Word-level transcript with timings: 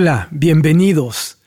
Hola, 0.00 0.28
bienvenidos. 0.30 1.42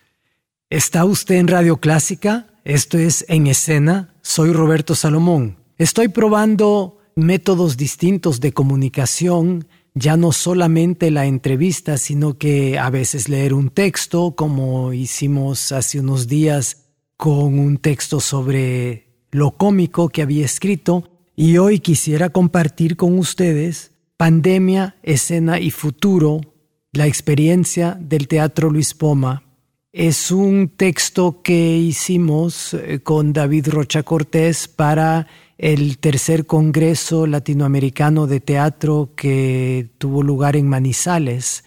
¿Está 0.70 1.06
usted 1.06 1.38
en 1.38 1.48
Radio 1.48 1.78
Clásica? 1.78 2.54
Esto 2.64 3.00
es 3.00 3.26
En 3.28 3.48
Escena. 3.48 4.14
Soy 4.22 4.54
Roberto 4.54 4.94
Salomón. 4.94 5.58
Estoy 5.80 6.10
probando 6.10 7.00
métodos 7.16 7.78
distintos 7.78 8.42
de 8.42 8.54
comunicación, 8.54 9.68
ya 9.96 10.18
no 10.18 10.32
solamente 10.32 11.10
la 11.10 11.26
entrevista, 11.26 11.98
sino 11.98 12.38
que 12.38 12.78
a 12.78 12.92
veces 12.92 13.28
leer 13.28 13.56
un 13.56 13.72
texto, 13.72 14.36
como 14.36 14.94
hicimos 14.94 15.72
hace 15.72 16.00
unos 16.00 16.28
días 16.28 16.92
con 17.18 17.58
un 17.58 17.78
texto 17.78 18.20
sobre 18.20 19.08
lo 19.32 19.58
cómico 19.58 20.10
que 20.10 20.22
había 20.22 20.46
escrito, 20.46 21.10
y 21.36 21.58
hoy 21.58 21.80
quisiera 21.80 22.30
compartir 22.30 22.98
con 22.98 23.18
ustedes 23.18 23.96
Pandemia, 24.16 24.98
Escena 25.02 25.60
y 25.60 25.72
Futuro 25.72 26.53
la 26.94 27.08
experiencia 27.08 27.98
del 28.00 28.28
Teatro 28.28 28.70
Luis 28.70 28.94
Poma 28.94 29.44
es 29.92 30.30
un 30.30 30.70
texto 30.70 31.42
que 31.42 31.78
hicimos 31.78 32.76
eh, 32.76 33.00
con 33.04 33.34
David 33.34 33.70
Rocha 33.70 34.04
Cortés 34.04 34.68
para 34.68 35.28
el 35.58 35.98
tercer 35.98 36.46
Congreso 36.46 37.26
Latinoamericano 37.26 38.28
de 38.28 38.40
Teatro 38.40 39.12
que 39.16 39.90
tuvo 39.98 40.22
lugar 40.22 40.56
en 40.56 40.68
Manizales 40.68 41.64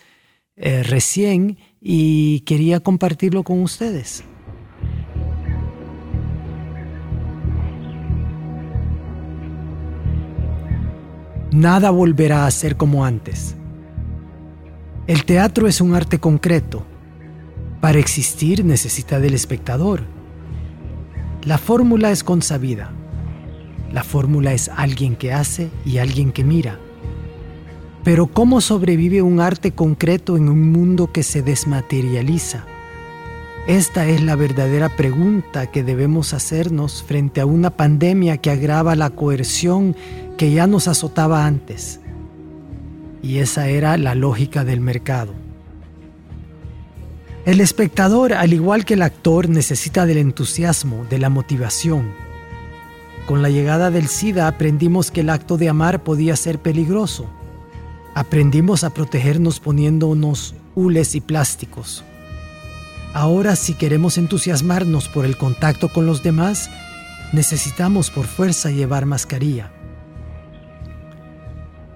eh, 0.54 0.84
recién 0.84 1.58
y 1.80 2.40
quería 2.40 2.80
compartirlo 2.80 3.42
con 3.42 3.62
ustedes. 3.62 4.22
Nada 11.50 11.90
volverá 11.90 12.46
a 12.46 12.50
ser 12.50 12.76
como 12.76 13.04
antes. 13.04 13.56
El 15.06 15.24
teatro 15.24 15.68
es 15.68 15.80
un 15.80 15.94
arte 15.94 16.18
concreto. 16.18 16.84
Para 17.80 18.00
existir 18.00 18.64
necesita 18.64 19.20
del 19.20 19.34
espectador. 19.34 20.02
La 21.44 21.58
fórmula 21.58 22.10
es 22.10 22.24
consabida. 22.24 22.90
La 23.92 24.02
fórmula 24.02 24.52
es 24.52 24.68
alguien 24.68 25.14
que 25.14 25.32
hace 25.32 25.70
y 25.84 25.98
alguien 25.98 26.32
que 26.32 26.42
mira. 26.42 26.80
Pero 28.02 28.26
¿cómo 28.26 28.60
sobrevive 28.60 29.22
un 29.22 29.38
arte 29.38 29.70
concreto 29.70 30.36
en 30.36 30.48
un 30.48 30.72
mundo 30.72 31.12
que 31.12 31.22
se 31.22 31.40
desmaterializa? 31.40 32.64
Esta 33.68 34.08
es 34.08 34.24
la 34.24 34.34
verdadera 34.34 34.88
pregunta 34.88 35.70
que 35.70 35.84
debemos 35.84 36.34
hacernos 36.34 37.04
frente 37.04 37.40
a 37.40 37.46
una 37.46 37.70
pandemia 37.70 38.38
que 38.38 38.50
agrava 38.50 38.96
la 38.96 39.10
coerción 39.10 39.94
que 40.36 40.50
ya 40.50 40.66
nos 40.66 40.88
azotaba 40.88 41.46
antes 41.46 42.00
y 43.26 43.40
esa 43.40 43.68
era 43.68 43.96
la 43.98 44.14
lógica 44.14 44.64
del 44.64 44.80
mercado. 44.80 45.34
El 47.44 47.60
espectador, 47.60 48.32
al 48.32 48.52
igual 48.52 48.84
que 48.84 48.94
el 48.94 49.02
actor, 49.02 49.48
necesita 49.48 50.06
del 50.06 50.18
entusiasmo, 50.18 51.04
de 51.10 51.18
la 51.18 51.28
motivación. 51.28 52.12
Con 53.26 53.42
la 53.42 53.50
llegada 53.50 53.90
del 53.90 54.06
SIDA 54.06 54.46
aprendimos 54.46 55.10
que 55.10 55.22
el 55.22 55.30
acto 55.30 55.56
de 55.56 55.68
amar 55.68 56.04
podía 56.04 56.36
ser 56.36 56.60
peligroso. 56.60 57.26
Aprendimos 58.14 58.84
a 58.84 58.90
protegernos 58.90 59.58
poniéndonos 59.58 60.54
hules 60.76 61.16
y 61.16 61.20
plásticos. 61.20 62.04
Ahora 63.12 63.56
si 63.56 63.74
queremos 63.74 64.18
entusiasmarnos 64.18 65.08
por 65.08 65.24
el 65.24 65.36
contacto 65.36 65.88
con 65.88 66.06
los 66.06 66.22
demás, 66.22 66.70
necesitamos 67.32 68.10
por 68.10 68.26
fuerza 68.26 68.70
llevar 68.70 69.04
mascarilla. 69.04 69.72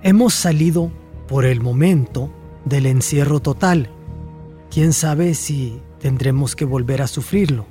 Hemos 0.03 0.35
salido 0.35 0.91
por 1.31 1.45
el 1.45 1.61
momento 1.61 2.29
del 2.65 2.87
encierro 2.87 3.39
total. 3.39 3.89
¿Quién 4.69 4.93
sabe 4.93 5.35
si 5.35 5.81
tendremos 6.01 6.57
que 6.57 6.65
volver 6.65 7.03
a 7.03 7.07
sufrirlo? 7.07 7.67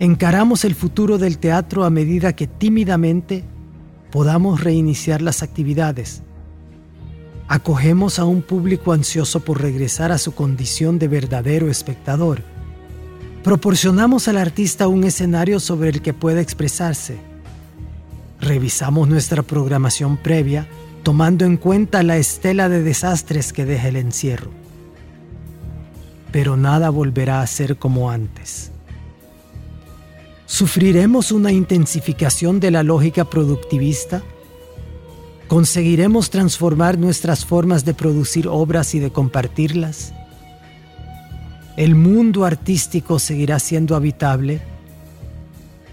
Encaramos 0.00 0.64
el 0.64 0.74
futuro 0.74 1.18
del 1.18 1.36
teatro 1.36 1.84
a 1.84 1.90
medida 1.90 2.34
que 2.34 2.46
tímidamente 2.46 3.44
podamos 4.10 4.64
reiniciar 4.64 5.20
las 5.20 5.42
actividades. 5.42 6.22
Acogemos 7.48 8.18
a 8.18 8.24
un 8.24 8.40
público 8.40 8.92
ansioso 8.92 9.40
por 9.40 9.60
regresar 9.60 10.10
a 10.10 10.16
su 10.16 10.34
condición 10.34 10.98
de 10.98 11.08
verdadero 11.08 11.70
espectador. 11.70 12.42
Proporcionamos 13.44 14.26
al 14.26 14.38
artista 14.38 14.88
un 14.88 15.04
escenario 15.04 15.60
sobre 15.60 15.90
el 15.90 16.00
que 16.00 16.14
pueda 16.14 16.40
expresarse. 16.40 17.18
Revisamos 18.40 19.06
nuestra 19.06 19.42
programación 19.42 20.16
previa 20.16 20.66
tomando 21.06 21.44
en 21.44 21.56
cuenta 21.56 22.02
la 22.02 22.16
estela 22.16 22.68
de 22.68 22.82
desastres 22.82 23.52
que 23.52 23.64
deja 23.64 23.86
el 23.86 23.94
encierro. 23.94 24.50
Pero 26.32 26.56
nada 26.56 26.90
volverá 26.90 27.42
a 27.42 27.46
ser 27.46 27.76
como 27.76 28.10
antes. 28.10 28.72
¿Sufriremos 30.46 31.30
una 31.30 31.52
intensificación 31.52 32.58
de 32.58 32.72
la 32.72 32.82
lógica 32.82 33.24
productivista? 33.24 34.24
¿Conseguiremos 35.46 36.30
transformar 36.30 36.98
nuestras 36.98 37.44
formas 37.44 37.84
de 37.84 37.94
producir 37.94 38.48
obras 38.48 38.92
y 38.96 38.98
de 38.98 39.12
compartirlas? 39.12 40.12
¿El 41.76 41.94
mundo 41.94 42.44
artístico 42.44 43.20
seguirá 43.20 43.60
siendo 43.60 43.94
habitable? 43.94 44.60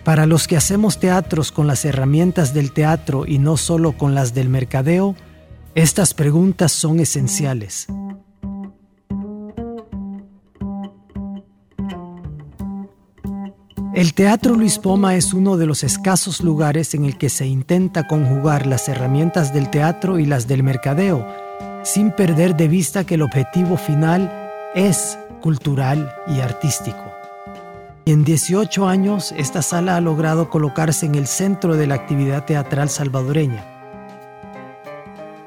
Para 0.03 0.25
los 0.25 0.47
que 0.47 0.58
hacemos 0.58 1.00
teatros 1.00 1.52
con 1.52 1.66
las 1.66 1.86
herramientas 1.86 2.53
del 2.53 2.74
teatro 2.74 3.25
y 3.25 3.40
no 3.40 3.56
solo 3.56 3.94
con 3.97 4.14
las 4.14 4.34
del 4.34 4.50
mercadeo, 4.50 5.16
estas 5.75 6.14
preguntas 6.14 6.74
son 6.74 7.00
esenciales. 7.00 7.88
El 13.94 14.13
Teatro 14.16 14.56
Luis 14.56 14.80
Poma 14.80 15.16
es 15.16 15.34
uno 15.34 15.56
de 15.56 15.68
los 15.68 15.84
escasos 15.84 16.42
lugares 16.42 16.94
en 16.96 17.06
el 17.06 17.18
que 17.18 17.30
se 17.30 17.46
intenta 17.46 18.08
conjugar 18.08 18.66
las 18.66 18.90
herramientas 18.90 19.53
del 19.53 19.69
teatro 19.69 20.19
y 20.19 20.25
las 20.25 20.47
del 20.47 20.63
mercadeo, 20.63 21.25
sin 21.84 22.12
perder 22.12 22.58
de 22.58 22.68
vista 22.68 23.06
que 23.06 23.16
el 23.16 23.22
objetivo 23.22 23.78
final 23.78 24.31
es 24.74 25.18
cultural 25.42 26.13
y 26.28 26.42
artístico. 26.42 27.12
En 28.06 28.25
18 28.25 28.86
años, 28.86 29.34
esta 29.38 29.62
sala 29.62 29.96
ha 29.96 30.02
logrado 30.02 30.50
colocarse 30.50 31.06
en 31.06 31.16
el 31.16 31.25
centro 31.25 31.78
de 31.78 31.88
la 31.88 31.96
actividad 31.96 32.44
teatral 32.44 32.90
salvadoreña. 32.90 33.66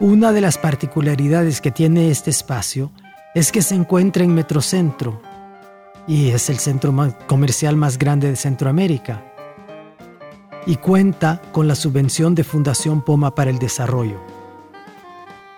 Una 0.01 0.33
de 0.33 0.41
las 0.41 0.57
particularidades 0.57 1.61
que 1.61 1.71
tiene 1.71 2.11
este 2.11 2.31
espacio 2.31 2.93
es 3.35 3.53
que 3.53 3.61
se 3.61 3.75
encuentra 3.75 4.25
en 4.25 4.35
Metrocentro 4.35 5.21
y 6.07 6.31
es 6.31 6.49
el 6.49 6.59
centro 6.59 6.95
comercial 7.27 7.77
más 7.77 7.99
grande 7.99 8.31
de 8.31 8.37
Centroamérica 8.37 9.23
y 10.65 10.77
cuenta 10.77 11.43
con 11.53 11.69
la 11.69 11.75
subvención 11.75 12.35
de 12.35 12.45
Fundación 12.45 13.03
Poma 13.03 13.35
para 13.35 13.51
el 13.51 13.59
Desarrollo. 13.59 14.36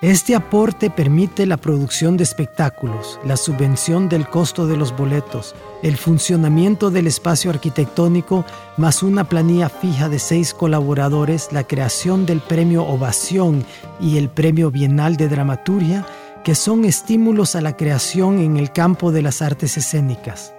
Este 0.00 0.36
aporte 0.36 0.90
permite 0.90 1.44
la 1.44 1.56
producción 1.56 2.16
de 2.16 2.22
espectáculos, 2.22 3.18
la 3.24 3.36
subvención 3.36 4.08
del 4.08 4.28
costo 4.28 4.68
de 4.68 4.76
los 4.76 4.96
boletos, 4.96 5.56
el 5.82 5.96
funcionamiento 5.96 6.92
del 6.92 7.08
espacio 7.08 7.50
arquitectónico, 7.50 8.44
más 8.76 9.02
una 9.02 9.24
planilla 9.24 9.68
fija 9.68 10.08
de 10.08 10.20
seis 10.20 10.54
colaboradores, 10.54 11.48
la 11.50 11.64
creación 11.64 12.26
del 12.26 12.38
premio 12.40 12.84
Ovación 12.84 13.64
y 13.98 14.18
el 14.18 14.28
premio 14.28 14.70
Bienal 14.70 15.16
de 15.16 15.28
Dramaturgia, 15.28 16.06
que 16.44 16.54
son 16.54 16.84
estímulos 16.84 17.56
a 17.56 17.60
la 17.60 17.76
creación 17.76 18.38
en 18.38 18.56
el 18.56 18.70
campo 18.70 19.10
de 19.10 19.22
las 19.22 19.42
artes 19.42 19.76
escénicas. 19.76 20.54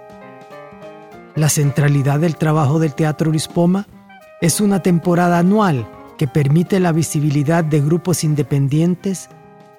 La 1.34 1.48
centralidad 1.48 2.20
del 2.20 2.36
trabajo 2.36 2.78
del 2.78 2.94
Teatro 2.94 3.30
Luis 3.30 3.48
Poma 3.48 3.86
es 4.42 4.60
una 4.60 4.82
temporada 4.82 5.38
anual 5.38 5.86
que 6.20 6.28
permite 6.28 6.80
la 6.80 6.92
visibilidad 6.92 7.64
de 7.64 7.80
grupos 7.80 8.24
independientes, 8.24 9.30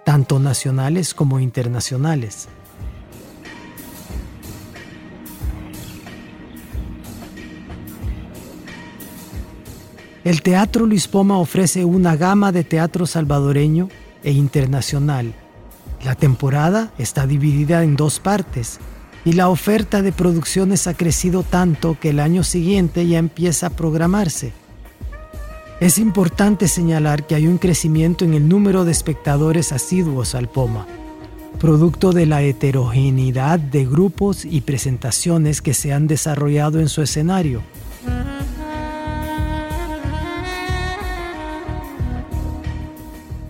tanto 0.03 0.39
nacionales 0.39 1.13
como 1.13 1.39
internacionales. 1.39 2.47
El 10.23 10.41
Teatro 10.41 10.88
Luis 10.88 11.07
Poma 11.07 11.38
ofrece 11.38 11.85
una 11.85 12.15
gama 12.15 12.51
de 12.51 12.63
teatro 12.63 13.05
salvadoreño 13.05 13.89
e 14.23 14.31
internacional. 14.31 15.35
La 16.03 16.15
temporada 16.15 16.91
está 16.97 17.27
dividida 17.27 17.83
en 17.83 17.95
dos 17.95 18.19
partes 18.19 18.79
y 19.25 19.33
la 19.33 19.47
oferta 19.47 20.01
de 20.01 20.11
producciones 20.11 20.88
ha 20.88 20.95
crecido 20.95 21.43
tanto 21.43 21.99
que 21.99 22.09
el 22.09 22.19
año 22.19 22.43
siguiente 22.43 23.05
ya 23.05 23.19
empieza 23.19 23.67
a 23.67 23.69
programarse. 23.69 24.59
Es 25.81 25.98
importante 25.98 26.68
señalar 26.68 27.25
que 27.25 27.33
hay 27.33 27.48
un 27.48 27.57
crecimiento 27.57 28.24
en 28.24 28.36
el 28.36 28.48
número 28.48 28.86
de 28.86 28.92
espectadores 28.92 29.72
asiduos 29.72 30.36
al 30.36 30.48
Poma, 30.48 30.86
producto 31.60 32.12
de 32.12 32.28
la 32.28 32.44
heterogeneidad 32.44 33.57
de 33.57 33.88
grupos 33.88 34.45
y 34.45 34.62
presentaciones 34.62 35.60
que 35.60 35.74
se 35.74 35.92
han 35.92 36.06
desarrollado 36.06 36.80
en 36.80 36.88
su 36.88 37.01
escenario. 37.01 37.63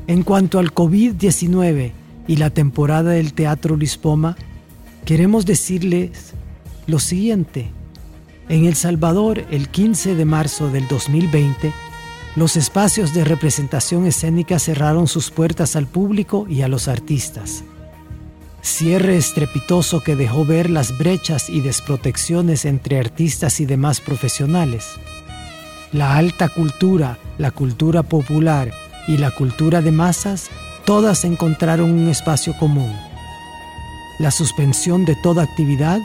En 0.07 0.23
cuanto 0.23 0.57
al 0.59 0.73
COVID-19 0.73 1.91
y 2.29 2.35
la 2.37 2.49
temporada 2.49 3.11
del 3.11 3.33
Teatro 3.33 3.75
Lispoma, 3.75 4.37
queremos 5.03 5.45
decirles 5.45 6.31
lo 6.87 6.99
siguiente. 6.99 7.71
En 8.47 8.63
El 8.63 8.75
Salvador, 8.75 9.43
el 9.51 9.67
15 9.67 10.15
de 10.15 10.23
marzo 10.23 10.69
del 10.69 10.87
2020, 10.87 11.73
los 12.35 12.55
espacios 12.55 13.13
de 13.13 13.25
representación 13.25 14.05
escénica 14.05 14.57
cerraron 14.57 15.07
sus 15.07 15.31
puertas 15.31 15.75
al 15.75 15.87
público 15.87 16.45
y 16.47 16.61
a 16.61 16.69
los 16.69 16.87
artistas. 16.87 17.63
Cierre 18.61 19.17
estrepitoso 19.17 20.01
que 20.01 20.15
dejó 20.15 20.45
ver 20.45 20.69
las 20.69 20.97
brechas 20.97 21.49
y 21.49 21.61
desprotecciones 21.61 22.63
entre 22.65 22.99
artistas 22.99 23.59
y 23.59 23.65
demás 23.65 23.99
profesionales. 23.99 24.85
La 25.91 26.15
alta 26.15 26.47
cultura, 26.47 27.17
la 27.37 27.51
cultura 27.51 28.03
popular 28.03 28.71
y 29.07 29.17
la 29.17 29.31
cultura 29.31 29.81
de 29.81 29.91
masas, 29.91 30.49
todas 30.85 31.25
encontraron 31.25 31.91
un 31.91 32.07
espacio 32.07 32.55
común. 32.57 32.95
La 34.19 34.31
suspensión 34.31 35.03
de 35.03 35.15
toda 35.15 35.43
actividad 35.43 35.99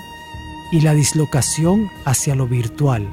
y 0.72 0.80
la 0.80 0.94
dislocación 0.94 1.88
hacia 2.04 2.34
lo 2.34 2.48
virtual. 2.48 3.06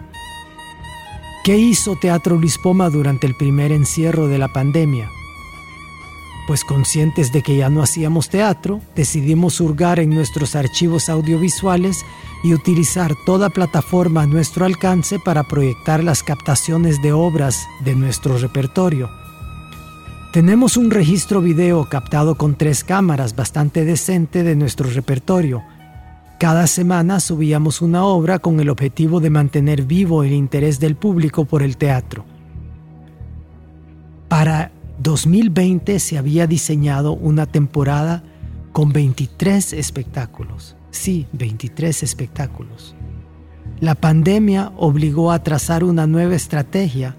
¿Qué 1.44 1.58
hizo 1.58 1.98
Teatro 1.98 2.40
Lispoma 2.40 2.90
durante 2.90 3.28
el 3.28 3.36
primer 3.36 3.74
encierro 3.74 4.30
de 4.30 4.38
la 4.38 4.48
pandemia? 4.48 5.12
Pues 6.48 6.64
conscientes 6.64 7.34
de 7.34 7.42
que 7.42 7.58
ya 7.58 7.70
no 7.70 7.84
hacíamos 7.84 8.30
teatro, 8.30 8.80
decidimos 8.96 9.60
hurgar 9.60 10.00
en 10.00 10.12
nuestros 10.12 10.56
archivos 10.56 11.10
audiovisuales 11.10 12.06
y 12.46 12.54
utilizar 12.54 13.14
toda 13.26 13.50
plataforma 13.50 14.22
a 14.22 14.28
nuestro 14.28 14.66
alcance 14.66 15.20
para 15.20 15.44
proyectar 15.44 16.02
las 16.02 16.24
captaciones 16.24 17.02
de 17.02 17.12
obras 17.12 17.68
de 17.84 17.94
nuestro 17.96 18.38
repertorio 18.38 19.10
tenemos 20.34 20.78
un 20.78 20.90
registro 20.90 21.42
video 21.42 21.86
captado 21.86 22.34
con 22.34 22.56
tres 22.56 22.84
cámaras 22.84 23.36
bastante 23.36 23.86
decente 23.86 24.42
de 24.42 24.56
nuestro 24.56 24.90
repertorio. 24.90 25.62
Cada 26.44 26.68
semana 26.68 27.22
subíamos 27.22 27.82
una 27.82 28.04
obra 28.04 28.38
con 28.38 28.60
el 28.60 28.68
objetivo 28.68 29.22
de 29.22 29.30
mantener 29.30 29.84
vivo 29.84 30.26
el 30.26 30.34
interés 30.34 30.78
del 30.78 30.98
público 30.98 31.46
por 31.46 31.64
el 31.64 31.78
teatro. 31.78 32.26
Para 34.28 34.74
2020 35.00 35.98
se 36.00 36.18
había 36.18 36.46
diseñado 36.46 37.14
una 37.14 37.46
temporada 37.46 38.26
con 38.74 38.92
23 38.92 39.72
espectáculos. 39.72 40.76
Sí, 40.92 41.28
23 41.32 42.04
espectáculos. 42.04 42.94
La 43.80 43.96
pandemia 43.96 44.74
obligó 44.76 45.32
a 45.32 45.42
trazar 45.44 45.86
una 45.86 46.08
nueva 46.08 46.36
estrategia 46.36 47.16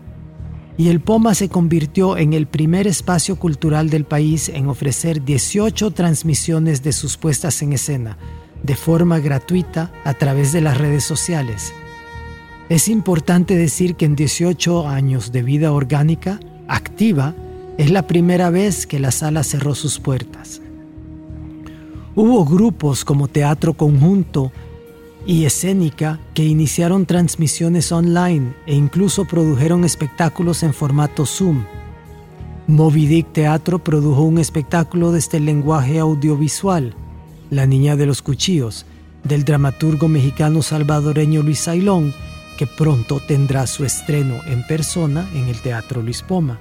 y 0.77 0.91
el 0.91 1.01
POMA 1.01 1.33
se 1.33 1.49
convirtió 1.49 2.19
en 2.19 2.35
el 2.35 2.47
primer 2.47 2.87
espacio 2.87 3.37
cultural 3.37 3.89
del 3.89 4.05
país 4.05 4.51
en 4.51 4.69
ofrecer 4.69 5.25
18 5.25 5.93
transmisiones 5.93 6.83
de 6.83 6.93
sus 6.93 7.17
puestas 7.17 7.63
en 7.63 7.73
escena, 7.73 8.19
de 8.65 8.75
forma 8.75 9.21
gratuita 9.21 9.93
a 10.05 10.15
través 10.15 10.51
de 10.53 10.63
las 10.63 10.77
redes 10.77 11.05
sociales. 11.05 11.73
Es 12.69 12.89
importante 12.89 13.57
decir 13.57 13.95
que 13.95 14.07
en 14.07 14.17
18 14.17 14.89
años 14.89 15.31
de 15.31 15.43
vida 15.43 15.71
orgánica, 15.71 16.41
activa, 16.67 17.35
es 17.77 17.91
la 17.91 18.07
primera 18.07 18.51
vez 18.51 18.87
que 18.87 18.99
la 18.99 19.11
sala 19.11 19.45
cerró 19.45 19.75
sus 19.75 20.01
puertas. 20.01 20.63
Hubo 22.17 22.45
grupos 22.47 23.05
como 23.05 23.29
Teatro 23.29 23.75
Conjunto 23.75 24.51
y 25.27 25.45
escénica 25.45 26.21
que 26.33 26.45
iniciaron 26.45 27.05
transmisiones 27.05 27.93
online 27.93 28.55
e 28.67 28.75
incluso 28.75 29.27
produjeron 29.27 29.85
espectáculos 29.85 30.63
en 30.63 30.73
formato 30.73 31.27
Zoom. 31.27 31.65
Moby 32.67 33.07
Dick 33.07 33.33
Teatro 33.33 33.79
produjo 33.79 34.23
un 34.23 34.39
espectáculo 34.39 35.13
de 35.13 35.19
este 35.19 35.39
lenguaje 35.39 35.99
audiovisual, 35.99 36.95
La 37.55 37.67
Niña 37.67 37.95
de 37.95 38.05
los 38.05 38.21
Cuchillos, 38.21 38.85
del 39.23 39.45
dramaturgo 39.45 40.09
mexicano 40.09 40.61
salvadoreño 40.61 41.41
Luis 41.41 41.69
Ailón, 41.69 42.13
que 42.59 42.67
pronto 42.67 43.21
tendrá 43.21 43.69
su 43.69 43.85
estreno 43.85 44.41
en 44.47 44.67
persona 44.67 45.31
en 45.35 45.45
el 45.45 45.61
Teatro 45.61 46.03
Luis 46.03 46.21
Poma. 46.21 46.59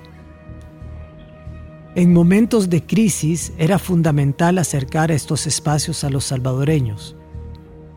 En 1.95 2.13
momentos 2.13 2.69
de 2.69 2.83
crisis 2.83 3.53
era 3.57 3.79
fundamental 3.79 4.59
acercar 4.59 5.09
estos 5.09 5.47
espacios 5.47 6.03
a 6.03 6.11
los 6.11 6.25
salvadoreños. 6.25 7.15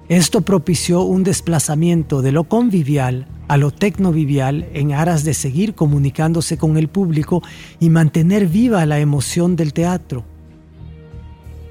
Esto 0.08 0.40
propició 0.40 1.02
un 1.02 1.22
desplazamiento 1.22 2.22
de 2.22 2.32
lo 2.32 2.44
convivial 2.44 3.26
a 3.46 3.58
lo 3.58 3.72
tecnovivial 3.72 4.70
en 4.72 4.92
aras 4.92 5.22
de 5.22 5.34
seguir 5.34 5.74
comunicándose 5.74 6.56
con 6.56 6.78
el 6.78 6.88
público 6.88 7.42
y 7.78 7.90
mantener 7.90 8.46
viva 8.46 8.86
la 8.86 9.00
emoción 9.00 9.54
del 9.54 9.74
teatro. 9.74 10.24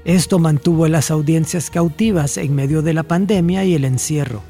Esto 0.06 0.38
mantuvo 0.38 0.86
las 0.86 1.10
audiencias 1.10 1.68
cautivas 1.68 2.36
en 2.36 2.54
medio 2.54 2.80
de 2.80 2.94
la 2.94 3.02
pandemia 3.02 3.64
y 3.64 3.74
el 3.74 3.84
encierro. 3.84 4.40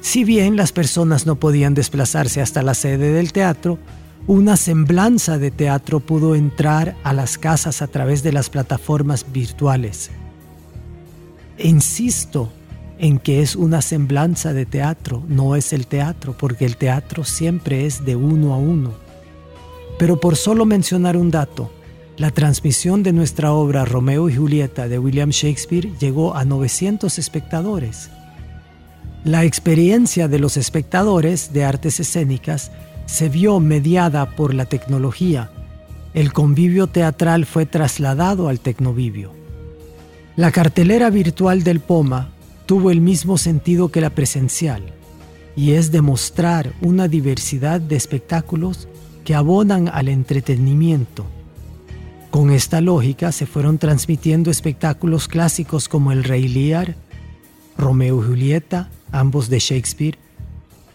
Si 0.00 0.24
bien 0.24 0.56
las 0.56 0.72
personas 0.72 1.26
no 1.26 1.36
podían 1.36 1.74
desplazarse 1.74 2.40
hasta 2.40 2.62
la 2.62 2.72
sede 2.72 3.12
del 3.12 3.34
teatro, 3.34 3.78
una 4.26 4.56
semblanza 4.56 5.36
de 5.36 5.50
teatro 5.50 6.00
pudo 6.00 6.34
entrar 6.34 6.96
a 7.04 7.12
las 7.12 7.36
casas 7.36 7.82
a 7.82 7.86
través 7.86 8.22
de 8.22 8.32
las 8.32 8.48
plataformas 8.48 9.30
virtuales. 9.30 10.10
Insisto 11.58 12.50
en 12.98 13.18
que 13.18 13.42
es 13.42 13.56
una 13.56 13.82
semblanza 13.82 14.54
de 14.54 14.64
teatro, 14.64 15.22
no 15.28 15.54
es 15.54 15.74
el 15.74 15.86
teatro, 15.86 16.34
porque 16.38 16.64
el 16.64 16.78
teatro 16.78 17.24
siempre 17.24 17.84
es 17.84 18.06
de 18.06 18.16
uno 18.16 18.54
a 18.54 18.56
uno. 18.56 18.94
Pero 19.98 20.18
por 20.18 20.36
solo 20.36 20.64
mencionar 20.64 21.18
un 21.18 21.30
dato, 21.30 21.70
la 22.20 22.30
transmisión 22.30 23.02
de 23.02 23.14
nuestra 23.14 23.54
obra 23.54 23.86
Romeo 23.86 24.28
y 24.28 24.36
Julieta 24.36 24.88
de 24.88 24.98
William 24.98 25.30
Shakespeare 25.30 25.90
llegó 25.98 26.36
a 26.36 26.44
900 26.44 27.18
espectadores. 27.18 28.10
La 29.24 29.44
experiencia 29.44 30.28
de 30.28 30.38
los 30.38 30.58
espectadores 30.58 31.54
de 31.54 31.64
artes 31.64 31.98
escénicas 31.98 32.72
se 33.06 33.30
vio 33.30 33.58
mediada 33.58 34.36
por 34.36 34.52
la 34.52 34.66
tecnología. 34.66 35.50
El 36.12 36.34
convivio 36.34 36.88
teatral 36.88 37.46
fue 37.46 37.64
trasladado 37.64 38.50
al 38.50 38.60
tecnovivio. 38.60 39.32
La 40.36 40.52
cartelera 40.52 41.08
virtual 41.08 41.62
del 41.62 41.80
POMA 41.80 42.28
tuvo 42.66 42.90
el 42.90 43.00
mismo 43.00 43.38
sentido 43.38 43.90
que 43.90 44.02
la 44.02 44.10
presencial, 44.10 44.82
y 45.56 45.70
es 45.70 45.90
demostrar 45.90 46.74
una 46.82 47.08
diversidad 47.08 47.80
de 47.80 47.96
espectáculos 47.96 48.88
que 49.24 49.34
abonan 49.34 49.88
al 49.88 50.08
entretenimiento. 50.08 51.24
Con 52.30 52.50
esta 52.52 52.80
lógica 52.80 53.32
se 53.32 53.44
fueron 53.44 53.78
transmitiendo 53.78 54.52
espectáculos 54.52 55.26
clásicos 55.26 55.88
como 55.88 56.12
El 56.12 56.22
Rey 56.22 56.46
Lear, 56.46 56.94
Romeo 57.76 58.22
y 58.22 58.26
Julieta, 58.26 58.88
ambos 59.10 59.48
de 59.50 59.58
Shakespeare, 59.58 60.16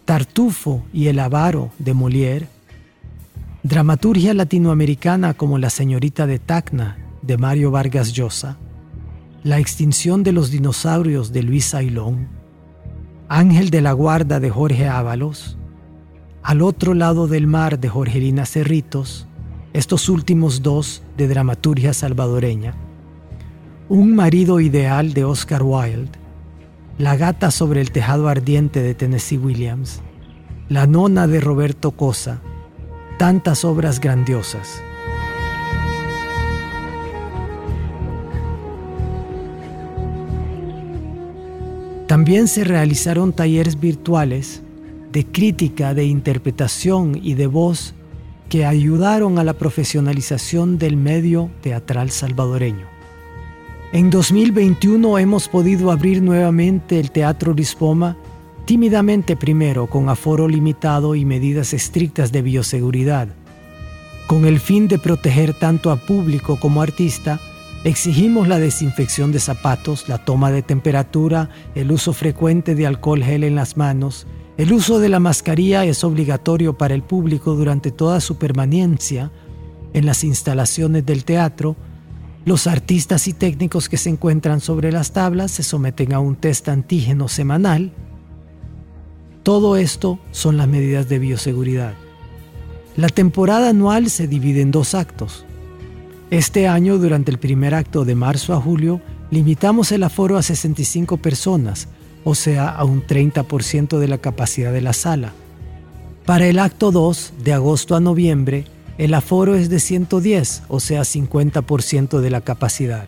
Tartufo 0.06 0.86
y 0.94 1.08
El 1.08 1.20
Avaro 1.20 1.72
de 1.78 1.94
Molière, 1.94 2.48
dramaturgia 3.64 4.34
latinoamericana 4.34 5.34
como 5.34 5.58
La 5.58 5.70
Señorita 5.70 6.26
de 6.26 6.40
Tacna 6.40 6.98
de 7.22 7.38
Mario 7.38 7.70
Vargas 7.70 8.14
Llosa, 8.14 8.58
la 9.44 9.60
extinción 9.60 10.24
de 10.24 10.32
los 10.32 10.52
dinosaurios 10.52 11.34
de 11.34 11.44
Luis 11.44 11.74
Ailón, 11.74 12.30
Ángel 13.28 13.72
de 13.72 13.82
la 13.82 13.92
Guarda 13.92 14.40
de 14.40 14.50
Jorge 14.50 14.88
Ábalos, 14.88 15.58
Al 16.44 16.62
otro 16.62 16.94
lado 16.94 17.28
del 17.28 17.48
mar 17.48 17.80
de 17.80 17.90
Jorgelina 17.90 18.46
Cerritos, 18.46 19.28
estos 19.76 20.08
últimos 20.08 20.62
dos 20.62 21.04
de 21.18 21.28
dramaturgia 21.28 21.94
salvadoreña, 21.94 22.74
Un 23.90 24.16
marido 24.16 24.62
ideal 24.62 25.14
de 25.14 25.26
Oscar 25.26 25.64
Wilde, 25.64 26.18
La 26.98 27.18
gata 27.18 27.52
sobre 27.52 27.82
el 27.82 27.92
tejado 27.92 28.30
ardiente 28.30 28.82
de 28.82 28.94
Tennessee 28.94 29.38
Williams, 29.38 30.02
La 30.70 30.88
nona 30.88 31.28
de 31.28 31.42
Roberto 31.42 31.92
Cosa, 31.92 32.40
tantas 33.20 33.66
obras 33.66 34.00
grandiosas. 34.00 34.82
También 42.08 42.48
se 42.48 42.64
realizaron 42.64 43.34
talleres 43.34 43.78
virtuales 43.78 44.62
de 45.12 45.26
crítica, 45.26 45.94
de 45.94 46.06
interpretación 46.06 47.20
y 47.22 47.34
de 47.34 47.48
voz 47.48 47.94
que 48.50 48.66
ayudaron 48.66 49.40
a 49.40 49.44
la 49.44 49.54
profesionalización 49.54 50.78
del 50.78 50.98
medio 50.98 51.50
teatral 51.62 52.12
salvadoreño. 52.12 52.88
En 53.92 54.10
2021 54.10 55.20
hemos 55.20 55.48
podido 55.48 55.92
abrir 55.92 56.22
nuevamente 56.22 57.00
el 57.00 57.12
Teatro 57.12 57.54
Lispoma, 57.54 58.18
tímidamente 58.66 59.36
primero 59.36 59.88
con 59.88 60.10
aforo 60.10 60.48
limitado 60.48 61.16
y 61.16 61.24
medidas 61.24 61.74
estrictas 61.74 62.32
de 62.32 62.42
bioseguridad. 62.42 63.30
Con 64.28 64.46
el 64.46 64.60
fin 64.60 64.88
de 64.88 65.00
proteger 65.00 65.54
tanto 65.54 65.92
a 65.92 65.98
público 65.98 66.60
como 66.60 66.82
artista, 66.82 67.40
exigimos 67.84 68.48
la 68.48 68.58
desinfección 68.58 69.32
de 69.32 69.40
zapatos, 69.40 70.10
la 70.10 70.18
toma 70.18 70.52
de 70.52 70.64
temperatura, 70.64 71.50
el 71.76 71.92
uso 71.92 72.12
frecuente 72.12 72.74
de 72.74 72.88
alcohol 72.88 73.24
gel 73.24 73.44
en 73.44 73.56
las 73.56 73.78
manos, 73.78 74.26
el 74.58 74.72
uso 74.72 75.00
de 75.00 75.10
la 75.10 75.20
mascarilla 75.20 75.84
es 75.84 76.04
obligatorio 76.04 76.78
para 76.78 76.94
el 76.94 77.04
público 77.04 77.56
durante 77.56 77.92
toda 77.92 78.22
su 78.22 78.38
permanencia 78.38 79.32
en 79.94 80.06
las 80.06 80.24
instalaciones 80.24 81.06
del 81.06 81.26
teatro. 81.26 81.76
Los 82.46 82.66
artistas 82.66 83.28
y 83.28 83.34
técnicos 83.34 83.90
que 83.90 83.98
se 83.98 84.10
encuentran 84.10 84.62
sobre 84.62 84.94
las 84.94 85.12
tablas 85.12 85.52
se 85.52 85.64
someten 85.64 86.14
a 86.14 86.20
un 86.20 86.38
test 86.38 86.70
antígeno 86.70 87.28
semanal. 87.28 87.92
Todo 89.44 89.76
esto 89.76 90.20
son 90.32 90.56
las 90.56 90.70
medidas 90.70 91.10
de 91.10 91.20
bioseguridad. 91.20 91.94
La 92.96 93.10
temporada 93.10 93.70
anual 93.70 94.10
se 94.10 94.26
divide 94.26 94.62
en 94.62 94.72
dos 94.72 94.96
actos. 94.96 95.46
Este 96.32 96.68
año, 96.68 96.98
durante 96.98 97.30
el 97.30 97.40
primer 97.40 97.76
acto 97.76 98.06
de 98.06 98.16
marzo 98.16 98.54
a 98.54 98.62
julio, 98.62 99.02
limitamos 99.32 99.92
el 99.92 100.04
aforo 100.04 100.38
a 100.38 100.42
65 100.42 101.18
personas, 101.18 101.90
o 102.26 102.36
sea, 102.36 102.68
a 102.68 102.84
un 102.84 103.06
30% 103.08 104.00
de 104.00 104.08
la 104.10 104.18
capacidad 104.18 104.74
de 104.74 104.82
la 104.82 104.92
sala. 104.92 105.32
Para 106.26 106.48
el 106.48 106.60
acto 106.60 106.92
2, 106.92 107.34
de 107.44 107.54
agosto 107.54 107.96
a 107.96 108.02
noviembre, 108.02 108.66
el 108.98 109.14
aforo 109.14 109.56
es 109.56 109.70
de 109.70 109.80
110, 109.80 110.64
o 110.68 110.80
sea, 110.80 111.02
50% 111.02 112.20
de 112.20 112.30
la 112.32 112.42
capacidad. 112.42 113.08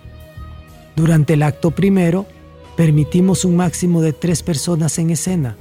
Durante 0.96 1.34
el 1.34 1.44
acto 1.44 1.72
primero, 1.72 2.28
permitimos 2.76 3.44
un 3.44 3.56
máximo 3.56 4.02
de 4.02 4.14
3 4.14 4.44
personas 4.44 5.00
en 5.00 5.10
escena. 5.10 5.56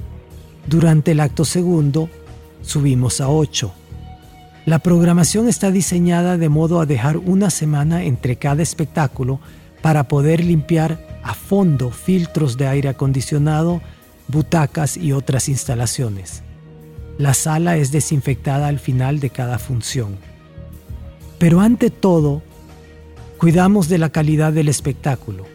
Durante 0.67 1.11
el 1.11 1.19
acto 1.19 1.43
segundo, 1.43 2.09
subimos 2.61 3.21
a 3.21 3.29
8. 3.29 3.73
La 4.65 4.79
programación 4.79 5.47
está 5.47 5.71
diseñada 5.71 6.37
de 6.37 6.49
modo 6.49 6.79
a 6.79 6.85
dejar 6.85 7.17
una 7.17 7.49
semana 7.49 8.03
entre 8.03 8.35
cada 8.35 8.61
espectáculo 8.61 9.39
para 9.81 10.09
poder 10.09 10.43
limpiar 10.43 11.06
a 11.27 11.33
fondo 11.33 11.91
filtros 11.91 12.55
de 12.55 12.67
aire 12.67 12.87
acondicionado, 12.87 13.81
butacas 14.29 14.95
y 14.95 15.11
otras 15.11 15.49
instalaciones. 15.49 16.41
La 17.17 17.33
sala 17.33 17.75
es 17.75 17.91
desinfectada 17.91 18.67
al 18.67 18.79
final 18.79 19.19
de 19.19 19.29
cada 19.29 19.59
función. 19.59 20.15
Pero 21.37 21.59
ante 21.59 21.89
todo, 21.89 22.41
cuidamos 23.37 23.89
de 23.89 23.97
la 23.97 24.09
calidad 24.09 24.53
del 24.53 24.69
espectáculo. 24.69 25.45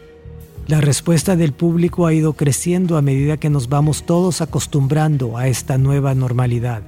La 0.66 0.82
respuesta 0.82 1.36
del 1.36 1.52
público 1.52 2.06
ha 2.06 2.12
ido 2.12 2.34
creciendo 2.34 2.98
a 2.98 3.02
medida 3.02 3.38
que 3.38 3.48
nos 3.48 3.70
vamos 3.70 4.04
todos 4.04 4.42
acostumbrando 4.42 5.38
a 5.38 5.48
esta 5.48 5.78
nueva 5.78 6.14
normalidad. 6.14 6.82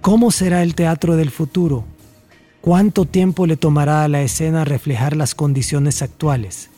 ¿Cómo 0.00 0.30
será 0.30 0.62
el 0.62 0.74
teatro 0.74 1.16
del 1.16 1.30
futuro? 1.30 1.84
¿Cuánto 2.62 3.04
tiempo 3.04 3.46
le 3.46 3.58
tomará 3.58 4.04
a 4.04 4.08
la 4.08 4.22
escena 4.22 4.64
reflejar 4.64 5.14
las 5.16 5.34
condiciones 5.34 6.00
actuales? 6.00 6.70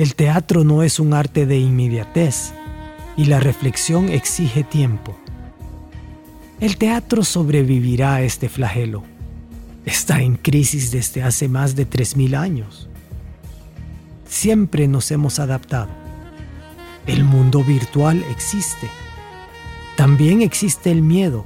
El 0.00 0.14
teatro 0.14 0.64
no 0.64 0.82
es 0.82 0.98
un 0.98 1.12
arte 1.12 1.44
de 1.44 1.58
inmediatez 1.58 2.54
y 3.18 3.26
la 3.26 3.38
reflexión 3.38 4.08
exige 4.08 4.64
tiempo. 4.64 5.14
El 6.58 6.78
teatro 6.78 7.22
sobrevivirá 7.22 8.14
a 8.14 8.22
este 8.22 8.48
flagelo. 8.48 9.02
Está 9.84 10.22
en 10.22 10.36
crisis 10.36 10.90
desde 10.90 11.22
hace 11.22 11.48
más 11.48 11.76
de 11.76 11.86
3.000 11.86 12.34
años. 12.34 12.88
Siempre 14.26 14.88
nos 14.88 15.10
hemos 15.10 15.38
adaptado. 15.38 15.90
El 17.06 17.24
mundo 17.24 17.62
virtual 17.62 18.24
existe. 18.30 18.88
También 19.98 20.40
existe 20.40 20.90
el 20.90 21.02
miedo 21.02 21.44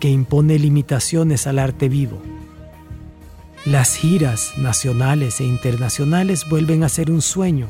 que 0.00 0.10
impone 0.10 0.58
limitaciones 0.58 1.46
al 1.46 1.60
arte 1.60 1.88
vivo. 1.88 2.20
Las 3.64 3.94
giras 3.94 4.54
nacionales 4.58 5.38
e 5.38 5.44
internacionales 5.44 6.48
vuelven 6.50 6.82
a 6.82 6.88
ser 6.88 7.08
un 7.08 7.22
sueño 7.22 7.68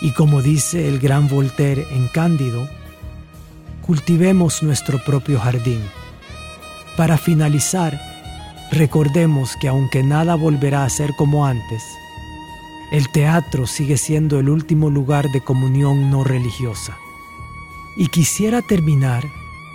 y 0.00 0.12
como 0.12 0.42
dice 0.42 0.88
el 0.88 0.98
gran 0.98 1.28
Voltaire 1.28 1.86
en 1.90 2.08
Cándido, 2.08 2.68
cultivemos 3.86 4.62
nuestro 4.62 5.02
propio 5.04 5.38
jardín. 5.40 5.80
Para 6.96 7.18
finalizar, 7.18 8.00
recordemos 8.72 9.56
que 9.60 9.68
aunque 9.68 10.02
nada 10.02 10.34
volverá 10.34 10.84
a 10.84 10.90
ser 10.90 11.10
como 11.16 11.46
antes, 11.46 11.82
el 12.92 13.10
teatro 13.12 13.66
sigue 13.66 13.96
siendo 13.96 14.40
el 14.40 14.48
último 14.48 14.90
lugar 14.90 15.30
de 15.30 15.40
comunión 15.40 16.10
no 16.10 16.24
religiosa. 16.24 16.96
Y 17.96 18.08
quisiera 18.08 18.62
terminar 18.62 19.24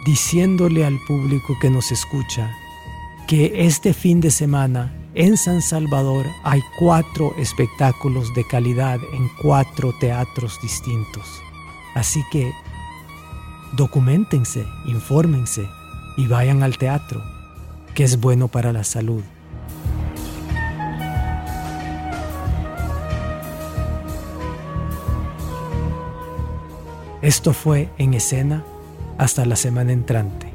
diciéndole 0.06 0.86
al 0.86 1.00
público 1.08 1.58
que 1.62 1.70
nos 1.70 1.92
escucha 1.92 2.52
que 3.28 3.66
este 3.66 3.94
fin 3.94 4.22
de 4.22 4.32
semana 4.32 4.94
en 5.16 5.38
San 5.38 5.62
Salvador 5.62 6.26
hay 6.44 6.62
cuatro 6.78 7.34
espectáculos 7.38 8.34
de 8.34 8.46
calidad 8.46 9.00
en 9.14 9.30
cuatro 9.42 9.94
teatros 9.98 10.60
distintos. 10.62 11.42
Así 11.96 12.22
que 12.32 12.52
documentense, 13.78 14.66
infórmense 14.86 15.68
y 16.18 16.28
vayan 16.28 16.64
al 16.64 16.78
teatro, 16.78 17.24
que 17.94 18.04
es 18.04 18.20
bueno 18.20 18.50
para 18.50 18.74
la 18.74 18.84
salud. 18.84 19.24
Esto 27.22 27.54
fue 27.54 27.90
en 27.98 28.14
escena 28.14 28.64
hasta 29.18 29.46
la 29.46 29.56
semana 29.56 29.94
entrante. 29.94 30.55